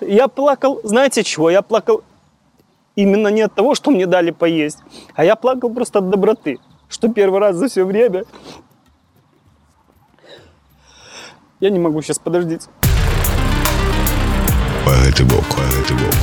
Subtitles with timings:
[0.00, 1.50] Я плакал, знаете чего?
[1.50, 2.02] Я плакал
[2.96, 4.78] именно не от того, что мне дали поесть,
[5.14, 8.24] а я плакал просто от доброты, что первый раз за все время
[11.60, 12.68] я не могу сейчас подождите.
[14.84, 16.14] Гэты бок, гэты бок.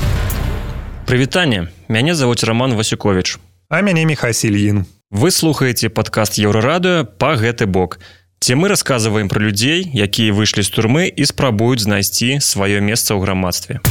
[1.08, 3.40] Прывітанне, мяне завуць Роман Васюкович.
[3.70, 4.86] А мяне Михасіль Ін.
[5.10, 8.00] Вы слухаеце падкаст еўрарадыё па гэты бок.
[8.44, 13.20] Ці мы расказваем пра людзей, якія выйшлі з турмы і спрабуюць знайсці сваё месца ў
[13.20, 13.84] грамадстве.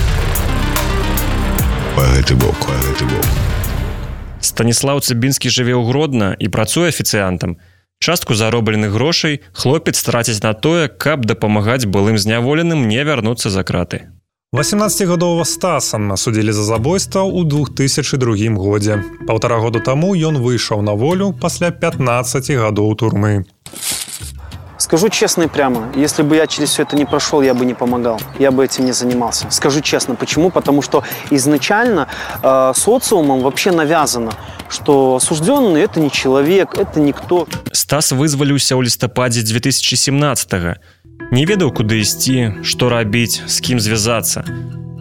[1.94, 3.26] Па гэты бок, па гэты бок.
[4.40, 7.58] Станіслаў Цыбінскі жыве ў гродна і працуе афіцыянтам.
[8.00, 14.08] Частку заробленых грошай хлопец страціць на тое, каб дапамагаць былым зняволеным не вярнуцца за краты.
[14.54, 19.04] 18гадового стасам асудзілі за забойства ў 2002 годзе.
[19.28, 23.44] Паўтара году таму ён выйшаў на волю пасля 15 гадоў турмы.
[24.92, 27.74] Скажу честно и прямо, если бы я через все это не прошел, я бы не
[27.74, 29.46] помогал, я бы этим не занимался.
[29.50, 30.50] Скажу честно, почему?
[30.50, 32.06] Потому что изначально
[32.42, 34.32] э, социумом вообще навязано,
[34.68, 37.46] что осужденный это не человек, это никто.
[37.72, 40.76] Стас вызваліўся ў лістападзе 2017 -го.
[41.30, 44.44] не ведаў куды ісці што рабіць з кім звязацца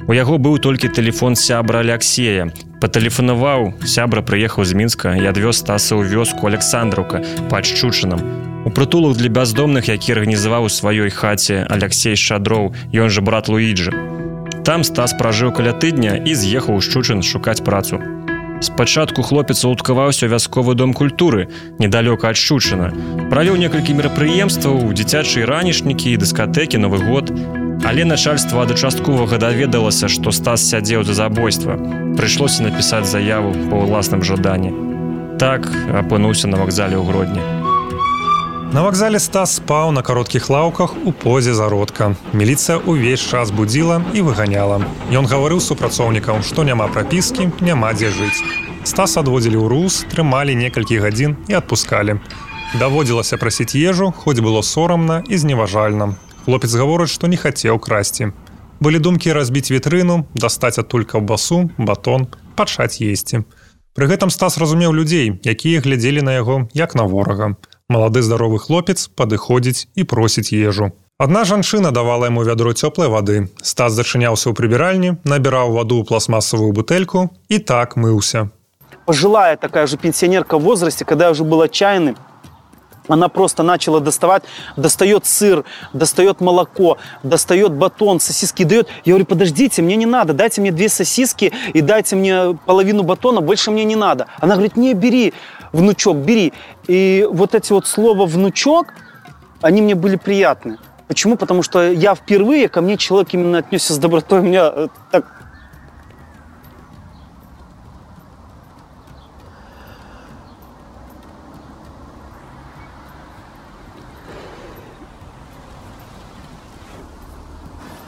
[0.07, 2.49] у яго быў толькі тэлефон сябра алексея
[2.83, 8.19] патэлефанаваў сябра прыехаў з мінска і адвёз стаса ў вёску александраўка пад шчучынам
[8.64, 13.94] У прытулах для бяздомных які арганізаваў у сваёй хаце алексей шадроў ён жа брат луіджа
[14.64, 17.98] там стас пражыў каля тыдня і з'ехаў у шчучын шукаць працу.
[18.62, 21.48] Спачатку хлопец уладкаваўся вясковы дом культуры
[21.82, 22.92] недалёка ад шчучына
[23.32, 27.34] правіў некалькі мерапрыемстваў дзіцячыя ранішнікі і дыскатэкі новы год.
[27.82, 31.74] Але начальство ад участковага даведалася што стас сядзеў за забойства.
[32.14, 34.70] Прыйшлося напісаць заяву па ўласным жаданні.
[35.42, 37.61] Так апынуўся на вакзале ў гродні
[38.72, 42.06] На вакзале стас спаў на кароткіх лаўках у позе зародка.
[42.32, 44.78] Міліцыя ўвесь час будзіла і выганяла.
[45.12, 48.40] Ён гаварыў супрацоўнікам, што няма прапіскі, няма дзе жыць.
[48.88, 52.16] Стас адводзілі ў рус, трымалі некалькі гадзін і адпускалі.
[52.80, 56.16] Даводзілася прасіць ежу, хоць было сорамна і зневажальна.
[56.48, 58.32] Хлопец гаворыць, што не хацеў красці.
[58.80, 62.24] Былі думкі разбіць вітрыну, дастаць адтуль каўбасу, батон,
[62.56, 63.44] пачаць есці.
[63.92, 67.52] Пры гэтым стас разумеў людзей, якія глядзелі на яго як на ворага
[67.91, 70.91] малады здаровы хлопец падыходзіць і просіць ежу.
[71.17, 73.49] Адна жанчына давала яму вядро цёплай вады.
[73.65, 78.49] Стас зачыняўся ў прыбіральні, набіраў ваду ў пластмасавую бутэльку і так мыўся.
[79.05, 82.17] Пожилая такая же пенсионерка в возрасте, когда я уже был отчаянным,
[83.07, 84.43] она просто начала доставать,
[84.75, 88.87] достает сыр, достает молоко, достает батон, сосиски дает.
[89.05, 93.41] Я говорю, подождите, мне не надо, дайте мне две сосиски и дайте мне половину батона,
[93.41, 94.27] больше мне не надо.
[94.39, 95.33] Она говорит, не, бери,
[95.72, 96.52] внучок, бери.
[96.86, 98.94] И вот эти вот слова внучок,
[99.60, 100.78] они мне были приятны.
[101.08, 101.36] Почему?
[101.36, 105.26] Потому что я впервые, ко мне человек именно отнесся с добротой, у меня э, так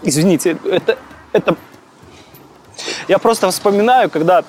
[0.06, 0.98] Извините, это,
[1.32, 1.56] это...
[3.08, 4.44] Я просто вспоминаю, когда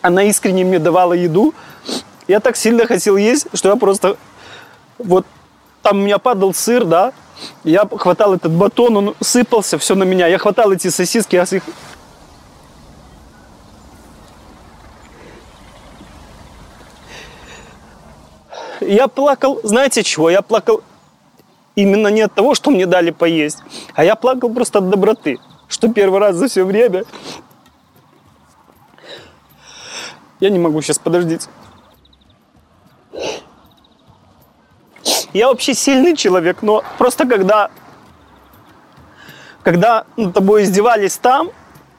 [0.00, 1.54] она искренне мне давала еду,
[2.28, 4.16] я так сильно хотел есть, что я просто...
[4.98, 5.26] Вот
[5.82, 7.12] там у меня падал сыр, да,
[7.64, 10.26] я хватал этот батон, он сыпался все на меня.
[10.26, 11.62] Я хватал эти сосиски, я их
[18.80, 20.30] Я плакал, знаете чего?
[20.30, 20.82] Я плакал
[21.74, 23.58] именно не от того, что мне дали поесть,
[23.94, 25.38] а я плакал просто от доброты,
[25.68, 27.04] что первый раз за все время...
[30.40, 31.48] Я не могу сейчас, подождите.
[35.32, 37.70] Я вообще сильный человек, но просто когда,
[39.62, 41.50] когда над тобой издевались там,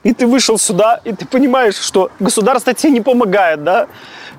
[0.03, 3.88] и ты вышел сюда, и ты понимаешь, что государство тебе не помогает, да,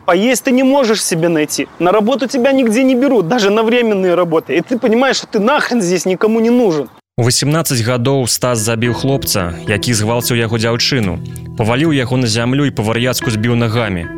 [0.07, 1.69] Поесть ты не можешь себе найти.
[1.79, 4.57] На работу тебя нигде не берут, даже на временные работы.
[4.57, 6.89] И ты понимаешь, что ты нахрен здесь никому не нужен.
[7.17, 11.21] У 18 гадоў стас забіў хлопца, які згвалціў яго дзяўчыну,
[11.59, 14.09] паваліў яго на зямлю і па-вар'яцку збіў нагамі.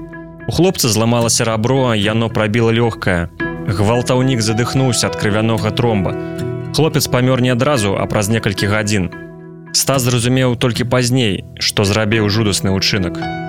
[0.47, 3.42] У хлопца зламалася рабро, яно прабіла лёгкае.
[3.68, 6.16] Гвалтаўнік задыхнуўся ад крывянога тромба.
[6.74, 9.10] Хлопец памёр не адразу, а праз некалькі гадзін.
[9.74, 13.41] Стас зразумеў толькі пазней, што зрабіў жудасны ўчынак.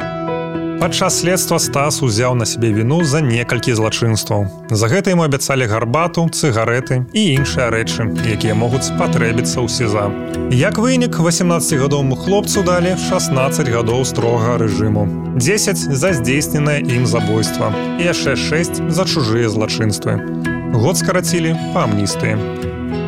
[0.84, 4.68] Падчас следства стас узяў на сябе віну за некалькі злачынстваў.
[4.68, 10.12] За гэта яму абяцалі гарбату, цыгареты і іншыя рэчы, якія могуць спатрэбіцца ў сеза.
[10.52, 15.08] Як вынік 18гадовому хлопцу далі 16 гадоў строга рэжыму.
[15.40, 20.20] 10 за здзейсненае ім забойства і яшчэ 6 за чужыя злачынствы.
[20.76, 22.36] Год скарацілі па амністыі.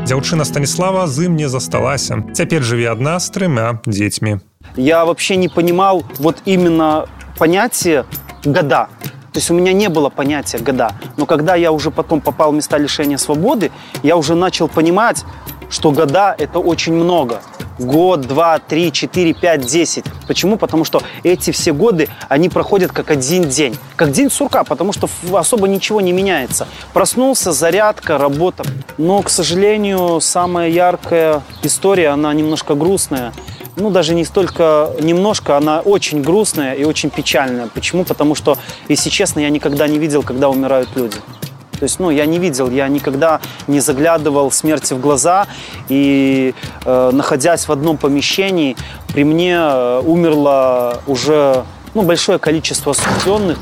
[0.08, 2.24] Дзяўчына Станіслава з ім не засталася.
[2.32, 4.40] Цяпер жыве адна з трымя дзецьмі.
[4.80, 7.04] Я вообще не понимал вот именно
[7.38, 8.06] понятие
[8.44, 8.88] года.
[9.32, 10.94] То есть у меня не было понятия года.
[11.18, 13.72] Но когда я уже потом попал в места лишения свободы,
[14.02, 15.26] я уже начал понимать,
[15.70, 17.42] что года это очень много.
[17.78, 20.06] Год, два, три, четыре, пять, десять.
[20.28, 20.56] Почему?
[20.58, 23.78] Потому что эти все годы, они проходят как один день.
[23.98, 26.70] Как день сурка, потому что особо ничего не меняется.
[26.94, 28.64] Проснулся, зарядка, работа.
[28.98, 33.34] Но, к сожалению, самая яркая история, она немножко грустная.
[33.78, 37.68] Ну, даже не столько немножко, она очень грустная и очень печальная.
[37.68, 38.06] Почему?
[38.06, 38.58] Потому что,
[38.88, 41.18] если честно, я никогда не видел, когда умирают люди.
[41.78, 45.48] То есть, ну, я не видел, я никогда не заглядывал смерти в глаза.
[45.90, 46.54] И,
[46.86, 48.78] э, находясь в одном помещении,
[49.14, 53.58] при мне э, умерло уже ну, большое количество осужденных.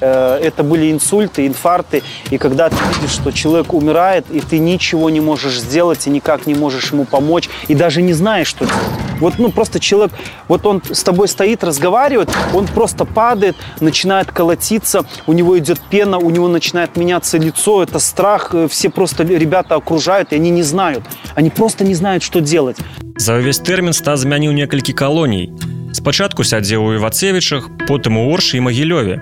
[0.00, 2.04] Э, это были инсульты, инфаркты.
[2.30, 6.46] И когда ты видишь, что человек умирает, и ты ничего не можешь сделать, и никак
[6.46, 9.07] не можешь ему помочь, и даже не знаешь, что делать.
[9.19, 10.11] Вот, ну, просто человек,
[10.47, 16.17] вот он с тобой стоит, разговаривает, он просто падает, начинает колотиться, у него идет пена,
[16.17, 20.63] у него начинает меняться лицо, это страх, э, все просто ребята окружают, и они не
[20.63, 21.03] знают.
[21.35, 22.77] Они просто не знают, что делать.
[23.17, 25.53] За ўвесь тэрмін стас змяніў некалькі калоній.
[25.93, 29.21] Спачатку сядзеў у Івацевічах, потым у Оршы і Магілёве.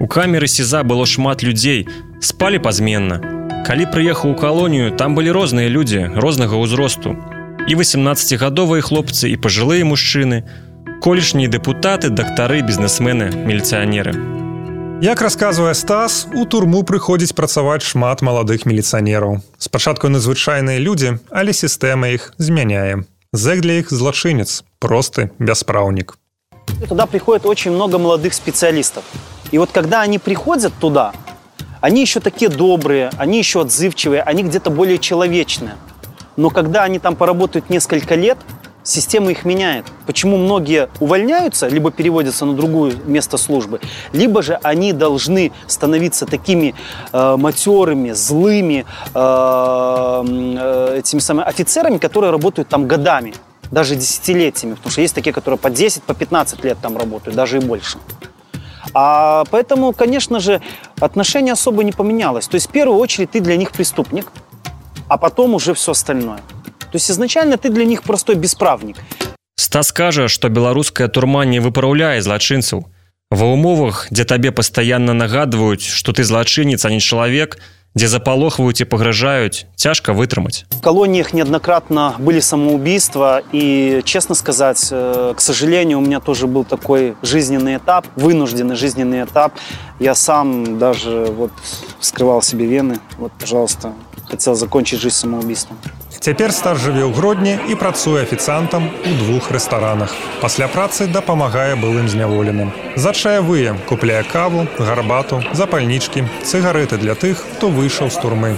[0.00, 1.86] У камеры сеза было шмат людзей,
[2.20, 3.38] спалі пазменна.
[3.66, 7.14] Калі прыехаў у калонію, там былі розныя людзі рознага ўзросту.
[7.68, 10.48] І 18гадовыя хлопцы і пажылыя мужчыны,
[11.04, 14.16] колішнія дэпутаты, дактары, бізнесмены, міліцыянеры.
[15.00, 19.38] Як расказвае Стас, у турму прыходзіць працаваць шмат маладых міліцыянераў.
[19.58, 23.06] Спачатку незвычайныя людзі, але сістэма іх змяняе.
[23.30, 26.18] Зэк для іх злачынец, просты бяспраўнік.
[26.88, 29.04] Туда приходит очень много молодых специалистов.
[29.52, 31.12] И вот когда они приходят туда,
[31.80, 35.76] они еще такие добрые, они еще отзывчивые, они где-то более человечные.
[36.35, 38.37] Но когда они там поработают несколько лет,
[38.83, 39.85] система их меняет.
[40.05, 43.79] Почему многие увольняются, либо переводятся на другое место службы,
[44.11, 46.75] либо же они должны становиться такими
[47.11, 53.33] э, матерыми, злыми э, э, этими самыми офицерами, которые работают там годами,
[53.71, 57.57] даже десятилетиями, потому что есть такие, которые по 10, по 15 лет там работают, даже
[57.57, 57.97] и больше.
[58.93, 60.61] А поэтому, конечно же,
[60.99, 62.47] отношение особо не поменялось.
[62.47, 64.31] То есть в первую очередь ты для них преступник,
[65.08, 66.38] а потом уже все остальное.
[66.78, 68.96] То есть изначально ты для них простой бесправник.
[69.56, 72.86] Стас кажа, што беларуская турма не выпраўляе злачынцаў.
[73.30, 77.58] Ва ўмовах, дзе табе пастаянна нагадваюць, што ты злачынец, а не чалавек,
[77.95, 80.65] дзе запалохваюць і пагражаюць, цяжка вытрымаць.
[80.71, 86.63] В колониях неоднократно были самоубийства, и, честно сказать, э, к сожалению, у меня тоже был
[86.63, 89.53] такой жизненный этап, вынужденный жизненный этап.
[89.99, 91.51] Я сам даже вот
[91.99, 93.93] вскрывал себе вены, вот, пожалуйста,
[94.27, 95.77] хотел закончить жизнь самоубийством.
[96.28, 100.12] Цяпер стар жыве ў гродні і працуе афіцантам у двух рэстаранах.
[100.44, 102.68] Пасля працы дапамагае былым зняволеным.
[103.00, 108.52] За чаявыя купляе каву, гарбату, запальнічкі, цыгареты для тых, хто выйшаў з турмы.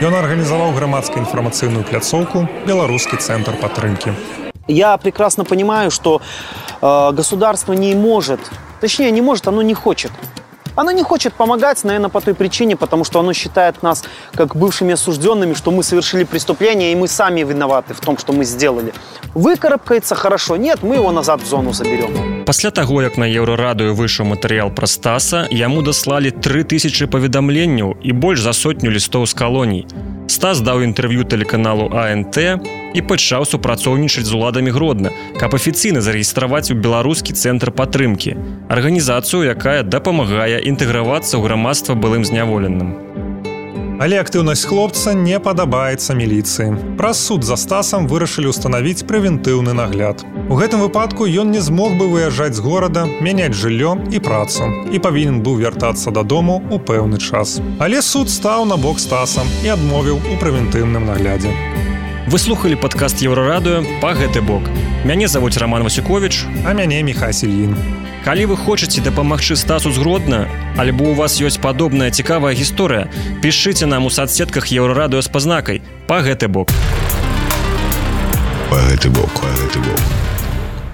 [0.00, 4.16] Ён арганізаваў грамадска інфармацыйную пляцоўку беларускі цэнтр падтрымкі.
[4.64, 8.40] Я прекрасно понимаю, что э, государство не может,
[8.80, 10.12] точнее не может, оно не хочет.
[10.76, 14.04] Оно не хочет помогать, наверное, по той причине, потому что оно считает нас
[14.34, 18.44] как бывшими осужденными, что мы совершили преступление, и мы сами виноваты в том, что мы
[18.44, 18.92] сделали.
[19.34, 22.44] Выкарабкается хорошо, нет, мы его назад в зону заберем.
[22.46, 28.40] Пасля таго, як на еўрарадыё выйшаў матэрыял пра стаса, яму даслалі 3000 паведамленняў і больш
[28.40, 29.86] за сотню лістоў з калоній.
[30.30, 32.62] Стас даў інтэрв'ю тэлеканалу АНТ
[32.94, 38.36] і пачаў супрацоўнічаць з уладамі гродна, каб афіцыйна зарэгістраваць у беларускі цэнтр падтрымкі,
[38.70, 42.94] арганізацыю, якая дапамагае інтэгравацца ў грамадства былым зняволеным.
[44.00, 46.96] Але актыўнасць хлопца не падабаецца міліцыі.
[46.96, 50.24] Праз суд за стасам вырашылі ўстанавіць прэвентыўны нагляд.
[50.47, 54.99] У гэтым выпадку ён не змог бы выязджаць з горада, мяняць жыллё і працу і
[55.01, 57.57] павінен быў вяртацца дадому ў пэўны час.
[57.81, 61.49] Але суд стаў на бок стасам і адмовіў у прэвентыўным наглядзе.
[62.29, 64.61] Вы слухали падкаст еўрарадыё па гэты бок.
[65.01, 66.45] Мяне завуць Роман Васюкович.
[66.61, 67.73] А мяне Михасільін.
[68.21, 70.45] Калі вы хочаце дапамагчы стасу згродна,
[70.77, 73.09] альбо у вас ёсць падобная цікавая гісторыя,
[73.41, 76.69] пішыце нам у соцсетках еўрарадыё з пазнакай па гэты бок.
[78.69, 80.14] По гэты бок, по гэты бок.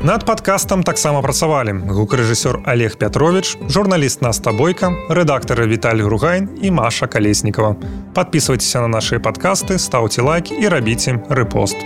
[0.01, 7.07] Над падкастам таксама працавалі гукарэжысёр Олег Пятрович, журналіст Наста Бойка, рэдактары Віталь Гругайн і Маша
[7.07, 7.77] Калеснікова.
[8.15, 11.81] Падпісвайцеся на нашыя падкасты, стаўце лайк і рабіце рэпост.